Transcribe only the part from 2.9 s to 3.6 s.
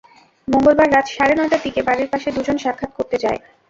করতে যায়।